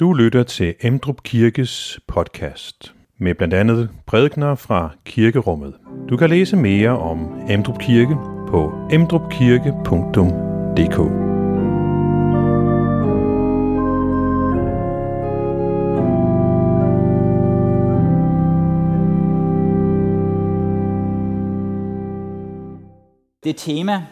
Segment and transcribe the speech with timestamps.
[0.00, 5.74] Du lytter til Emdrup Kirkes podcast med blandt andet prædikner fra kirkerummet.
[6.08, 8.16] Du kan læse mere om Emdrup Kirke
[8.48, 10.98] på emdrupkirke.dk.
[23.44, 24.06] Det tema,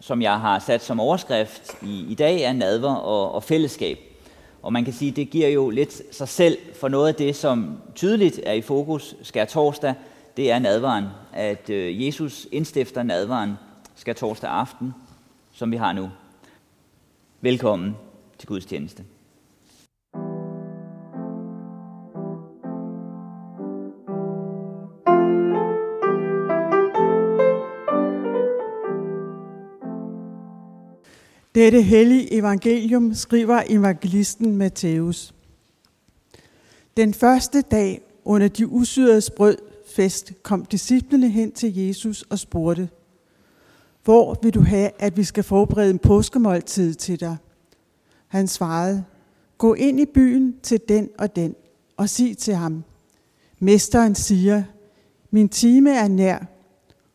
[0.00, 4.05] som jeg har sat som overskrift i, i dag, er nadver og, og fællesskab.
[4.62, 7.78] Og man kan sige, det giver jo lidt sig selv for noget af det, som
[7.94, 9.94] tydeligt er i fokus skær torsdag,
[10.36, 11.04] det er nadvaren.
[11.32, 13.52] At øh, Jesus indstifter nadvaren
[13.94, 14.94] skær torsdag aften,
[15.52, 16.10] som vi har nu.
[17.40, 17.96] Velkommen
[18.38, 19.04] til Guds tjeneste.
[31.56, 35.34] Dette hellige evangelium skriver evangelisten Matthæus.
[36.96, 42.88] Den første dag under de usyrede brød fest kom disciplene hen til Jesus og spurgte,
[44.04, 47.36] hvor vil du have, at vi skal forberede en påskemåltid til dig?
[48.28, 49.04] Han svarede,
[49.58, 51.54] gå ind i byen til den og den
[51.96, 52.84] og sig til ham.
[53.58, 54.62] Mesteren siger,
[55.30, 56.38] min time er nær.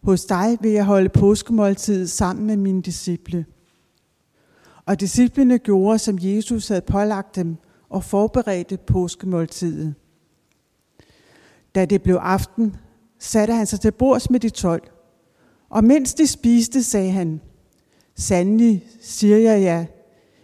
[0.04, 3.46] Hos dig vil jeg holde påskemåltid sammen med mine disciple.
[4.92, 7.58] Og disciplene gjorde, som Jesus havde pålagt dem,
[7.90, 9.96] og forberedte påskemåltidet.
[11.76, 12.76] Da det blev aften,
[13.20, 14.82] satte han sig til bords med de tolv.
[15.70, 17.42] Og mens de spiste, sagde han,
[18.16, 19.86] Sandelig siger jeg jer,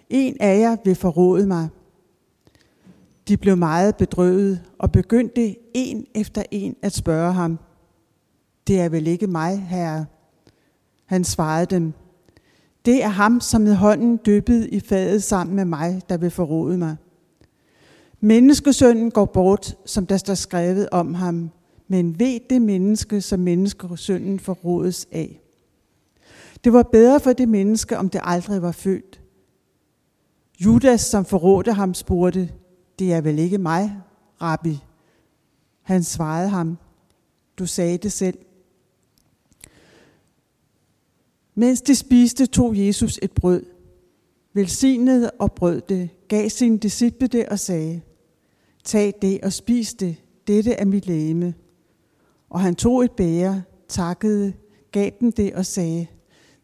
[0.09, 1.67] en af jer vil forråde mig.
[3.28, 7.59] De blev meget bedrøvet og begyndte en efter en at spørge ham.
[8.67, 10.06] Det er vel ikke mig, herre?
[11.06, 11.94] Han svarede dem,
[12.88, 16.77] det er ham, som med hånden dyppet i fadet sammen med mig, der vil forråde
[16.77, 16.95] mig.
[18.19, 21.49] Menneskesønnen går bort, som der står skrevet om ham,
[21.88, 25.41] men ved det menneske, som menneskesønnen forrådes af.
[26.64, 29.21] Det var bedre for det menneske, om det aldrig var født.
[30.59, 32.49] Judas, som forrådte ham, spurgte,
[32.99, 34.02] det er vel ikke mig,
[34.42, 34.80] rabbi?
[35.81, 36.77] Han svarede ham,
[37.59, 38.37] du sagde det selv.
[41.60, 43.66] Mens de spiste, tog Jesus et brød,
[44.54, 48.02] velsignede og brød det, gav sine disciple det og sagde,
[48.84, 50.16] Tag det og spis det,
[50.48, 51.54] dette er mit læme.
[52.50, 54.54] Og han tog et bære, takkede,
[54.92, 56.08] gav dem det og sagde,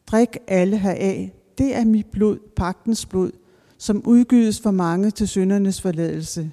[0.08, 3.32] Drik alle heraf, det er mit blod, pagtens blod,
[3.78, 6.52] som udgydes for mange til syndernes forladelse.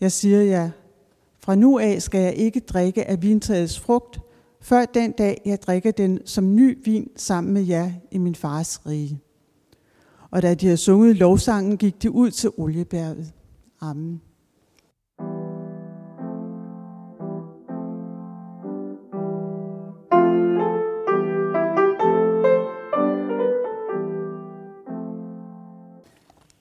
[0.00, 0.70] Jeg siger jer,
[1.40, 4.20] fra nu af skal jeg ikke drikke af vintræets frugt,
[4.64, 8.86] før den dag jeg drikker den som ny vin sammen med jer i min fars
[8.86, 9.20] rige.
[10.30, 13.32] Og da de havde sunget lovsangen, gik de ud til oliebjerget.
[13.80, 14.22] Amen.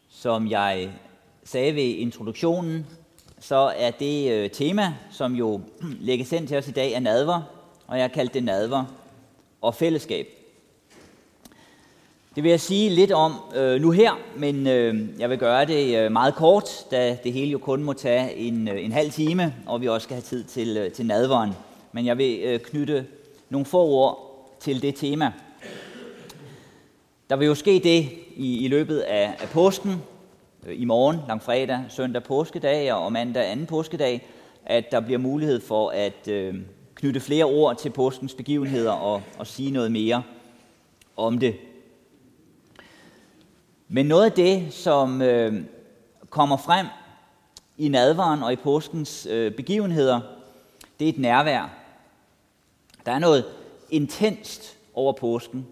[0.09, 0.89] Som jeg
[1.43, 2.85] sagde ved introduktionen,
[3.39, 5.61] så er det øh, tema, som jo
[5.99, 7.52] lægges ind til os i dag, er nadver,
[7.87, 8.85] og jeg har kaldt det nadver
[9.61, 10.27] og fællesskab.
[12.35, 15.97] Det vil jeg sige lidt om øh, nu her, men øh, jeg vil gøre det
[15.97, 19.53] øh, meget kort, da det hele jo kun må tage en, øh, en halv time,
[19.65, 21.51] og vi også skal have tid til, øh, til nadveren.
[21.91, 23.05] Men jeg vil øh, knytte
[23.49, 25.31] nogle få ord til det tema.
[27.29, 30.01] Der vil jo ske det i, i løbet af, af påsken,
[30.65, 34.27] øh, i morgen, langfredag, søndag påskedag og mandag anden påskedag,
[34.65, 36.55] at der bliver mulighed for at øh,
[37.03, 40.23] knytte flere ord til påskens begivenheder og, og sige noget mere
[41.17, 41.55] om det.
[43.87, 45.63] Men noget af det, som øh,
[46.29, 46.87] kommer frem
[47.77, 50.19] i nadvaren og i påskens øh, begivenheder,
[50.99, 51.69] det er et nærvær.
[53.05, 53.45] Der er noget
[53.89, 55.67] intenst over påsken.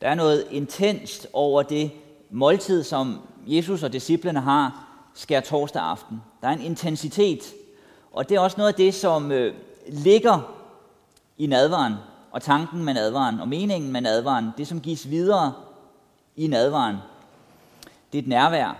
[0.00, 1.90] Der er noget intenst over det
[2.30, 6.22] måltid, som Jesus og disciplene har skær torsdag aften.
[6.42, 7.54] Der er en intensitet,
[8.12, 9.54] og det er også noget af det, som øh,
[9.88, 10.55] ligger
[11.38, 11.94] i nadvaren,
[12.30, 15.52] og tanken med nadvaren, og meningen med nadvaren, det som gives videre
[16.36, 16.96] i nadvaren,
[18.12, 18.76] det er et nærvær.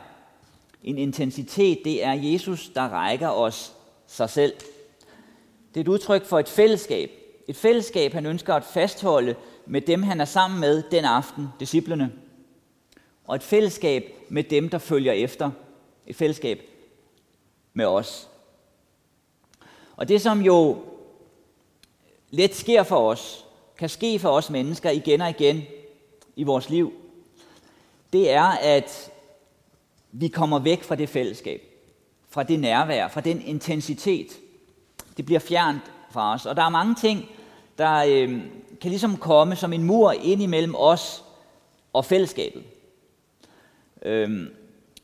[0.85, 3.73] En intensitet, det er Jesus, der rækker os
[4.07, 4.53] sig selv.
[5.75, 7.11] Det er et udtryk for et fællesskab.
[7.49, 9.35] Et fællesskab, han ønsker at fastholde
[9.67, 12.13] med dem, han er sammen med den aften, disciplene.
[13.25, 15.51] Og et fællesskab med dem, der følger efter.
[16.07, 16.61] Et fællesskab
[17.73, 18.29] med os.
[19.97, 20.79] Og det, som jo
[22.31, 23.45] let sker for os,
[23.79, 25.63] kan ske for os mennesker igen og igen
[26.37, 26.93] i vores liv,
[28.13, 29.11] det er, at
[30.13, 31.63] vi kommer væk fra det fællesskab.
[32.29, 34.27] fra det nærvær, fra den intensitet.
[35.17, 36.47] Det bliver fjernt fra os.
[36.47, 37.29] Og der er mange ting,
[37.79, 38.41] der øh,
[38.81, 41.25] kan ligesom komme som en mur ind imellem os
[41.93, 42.63] og fællesskabet.
[44.03, 44.47] Øh,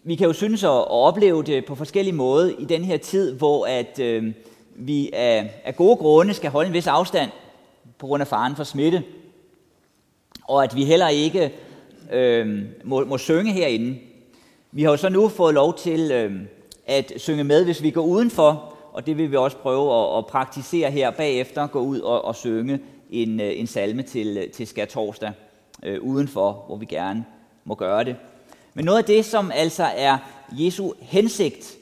[0.03, 3.35] vi kan jo synes at, at opleve det på forskellige måder i den her tid,
[3.35, 4.33] hvor at øh,
[4.75, 7.31] vi af, af gode grunde skal holde en vis afstand
[7.99, 9.03] på grund af faren for smitte,
[10.49, 11.53] og at vi heller ikke
[12.13, 13.99] øh, må, må synge herinde.
[14.73, 16.41] Vi har jo så nu fået lov til øh,
[16.87, 20.27] at synge med, hvis vi går udenfor, og det vil vi også prøve at, at
[20.27, 22.81] praktisere her bagefter, gå ud og, og synge
[23.11, 25.33] en, øh, en salme til, til skær torsdag
[25.83, 27.25] øh, udenfor, hvor vi gerne
[27.65, 28.17] må gøre det.
[28.75, 30.19] Men noget af det, som altså er
[30.53, 31.79] Jesu hensigt,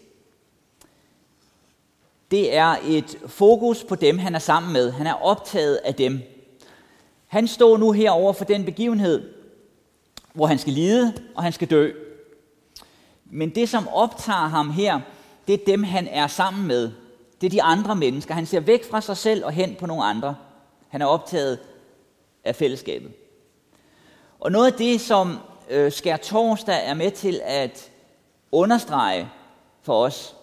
[2.30, 4.90] det er et fokus på dem, han er sammen med.
[4.90, 6.20] Han er optaget af dem.
[7.26, 9.32] Han står nu herover for den begivenhed,
[10.32, 11.92] hvor han skal lide og han skal dø.
[13.24, 15.00] Men det, som optager ham her,
[15.46, 16.90] det er dem, han er sammen med.
[17.40, 18.34] Det er de andre mennesker.
[18.34, 20.36] Han ser væk fra sig selv og hen på nogle andre.
[20.88, 21.58] Han er optaget
[22.44, 23.12] af fællesskabet.
[24.40, 25.38] Og noget af det, som
[25.70, 27.90] øh, Skær Torsdag er med til at
[28.52, 29.28] understrege
[29.82, 30.36] for os,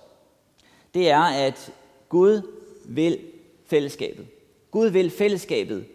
[0.98, 1.72] det er, at
[2.10, 2.42] Gud
[2.86, 3.20] vil
[3.66, 4.28] fællesskabet.
[4.72, 5.86] Gud vil fællesskabet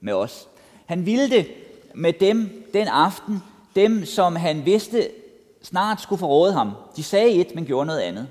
[0.00, 0.48] med os.
[0.86, 1.46] Han ville det
[1.94, 3.42] med dem den aften,
[3.74, 5.08] dem som han vidste
[5.62, 6.72] snart skulle forråde ham.
[6.96, 8.28] De sagde et, men gjorde noget andet.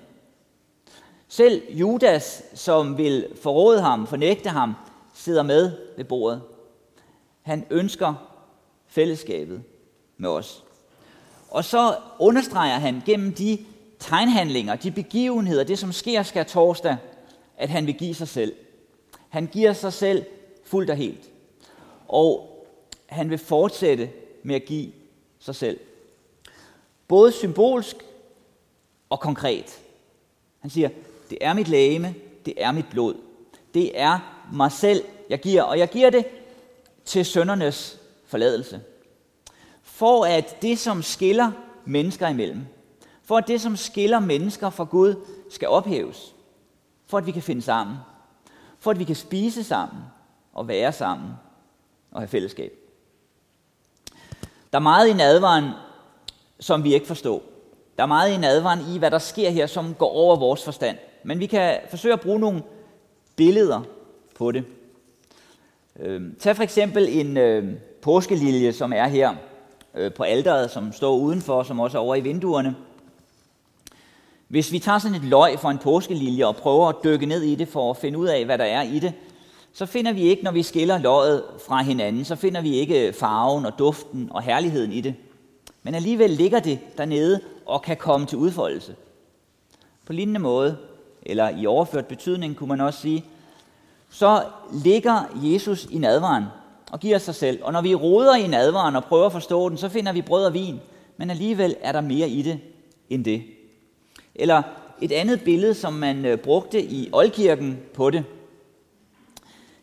[1.27, 4.73] Selv Judas, som vil forråde ham, fornægte ham,
[5.13, 6.41] sidder med ved bordet.
[7.41, 8.13] Han ønsker
[8.87, 9.63] fællesskabet
[10.17, 10.63] med os.
[11.49, 13.65] Og så understreger han gennem de
[13.99, 16.97] tegnhandlinger, de begivenheder, det som sker skal torsdag,
[17.57, 18.55] at han vil give sig selv.
[19.29, 20.25] Han giver sig selv
[20.63, 21.29] fuldt og helt.
[22.07, 22.57] Og
[23.05, 24.09] han vil fortsætte
[24.43, 24.91] med at give
[25.39, 25.79] sig selv.
[27.07, 27.95] Både symbolsk
[29.09, 29.79] og konkret.
[30.59, 30.89] Han siger,
[31.29, 32.15] det er mit lægeme,
[32.45, 33.15] det er mit blod.
[33.73, 36.25] Det er mig selv, jeg giver, og jeg giver det
[37.05, 38.81] til søndernes forladelse.
[39.81, 41.51] For at det, som skiller
[41.85, 42.65] mennesker imellem,
[43.27, 45.15] for at det, som skiller mennesker fra Gud,
[45.49, 46.35] skal ophæves.
[47.07, 47.95] For at vi kan finde sammen.
[48.79, 50.03] For at vi kan spise sammen
[50.53, 51.29] og være sammen
[52.11, 52.71] og have fællesskab.
[54.73, 55.69] Der er meget i nadvaren,
[56.59, 57.43] som vi ikke forstår.
[57.97, 60.97] Der er meget i nadvaren i, hvad der sker her, som går over vores forstand.
[61.23, 62.63] Men vi kan forsøge at bruge nogle
[63.35, 63.81] billeder
[64.35, 64.65] på det.
[65.99, 69.35] Øh, tag for eksempel en øh, påskelilje, som er her
[69.95, 72.75] øh, på alderet, som står udenfor, som også er over i vinduerne.
[74.47, 77.55] Hvis vi tager sådan et løg for en påskelilje og prøver at dykke ned i
[77.55, 79.13] det for at finde ud af, hvad der er i det,
[79.73, 83.65] så finder vi ikke, når vi skiller løget fra hinanden, så finder vi ikke farven
[83.65, 85.15] og duften og herligheden i det.
[85.83, 88.95] Men alligevel ligger det dernede og kan komme til udfoldelse.
[90.05, 90.77] På lignende måde,
[91.23, 93.25] eller i overført betydning kunne man også sige,
[94.09, 96.43] så ligger Jesus i nadvaren
[96.91, 97.63] og giver sig selv.
[97.63, 100.45] Og når vi roder i nadvaren og prøver at forstå den, så finder vi brød
[100.45, 100.79] og vin.
[101.17, 102.59] Men alligevel er der mere i det
[103.09, 103.43] end det.
[104.37, 104.61] Eller
[105.01, 108.23] et andet billede, som man øh, brugte i Oldkirken på det.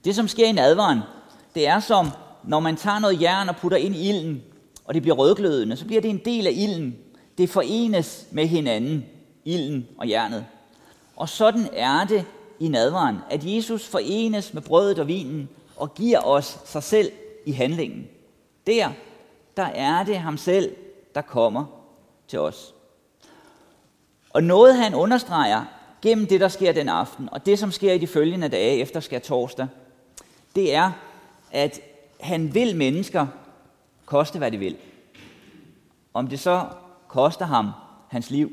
[0.05, 1.01] Det, som sker i nadvaren,
[1.55, 2.09] det er som,
[2.45, 4.43] når man tager noget jern og putter ind i ilden,
[4.85, 6.97] og det bliver rødglødende, så bliver det en del af ilden.
[7.39, 9.05] Det forenes med hinanden,
[9.45, 10.47] ilden og jernet.
[11.17, 12.25] Og sådan er det
[12.61, 17.13] i nadvaren, at Jesus forenes med brødet og vinen og giver os sig selv
[17.47, 18.09] i handlingen.
[18.67, 18.89] Der,
[19.57, 20.77] der er det ham selv,
[21.15, 21.65] der kommer
[22.29, 22.75] til os.
[24.35, 25.65] Og noget han understreger
[26.03, 29.01] gennem det, der sker den aften, og det, som sker i de følgende dage efter
[29.01, 29.67] skær torsdag,
[30.55, 30.91] det er,
[31.53, 31.81] at
[32.21, 33.27] han vil mennesker
[34.05, 34.77] koste, hvad de vil.
[36.15, 36.67] Om det så
[37.09, 37.71] koster ham
[38.09, 38.53] hans liv.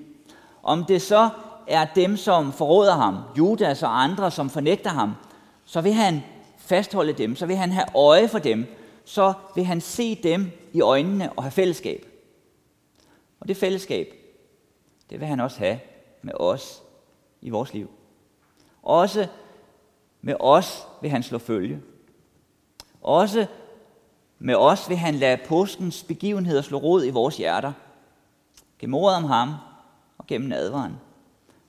[0.64, 1.30] Om det så
[1.68, 5.14] er dem, som forråder ham, Judas og andre, som fornægter ham,
[5.66, 6.24] så vil han
[6.58, 8.66] fastholde dem, så vil han have øje for dem,
[9.06, 12.06] så vil han se dem i øjnene og have fællesskab.
[13.40, 14.08] Og det fællesskab,
[15.12, 15.80] det vil han også have
[16.22, 16.84] med os
[17.41, 17.89] i vores liv.
[18.84, 19.27] Også
[20.22, 21.82] med os vil han slå følge.
[23.01, 23.48] Også
[24.39, 27.74] med os vil han lade påskens begivenheder slå rod i vores hjerter.
[28.80, 29.53] Gennem ordet om ham
[30.18, 30.96] og gennem advaren.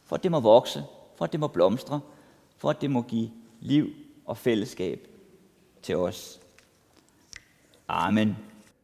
[0.05, 0.85] For at det må vokse,
[1.17, 2.01] for at det må blomstre,
[2.57, 3.31] for at det må give
[3.61, 3.89] liv
[4.27, 5.09] og fællesskab
[5.83, 6.41] til os.
[7.89, 8.52] Amen.